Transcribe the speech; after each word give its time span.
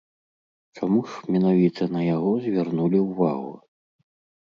Чаму 0.79 1.01
ж 1.11 1.35
менавіта 1.35 1.83
на 1.99 2.03
яго 2.15 2.35
звярнулі 2.49 3.07
ўвагу? 3.09 3.51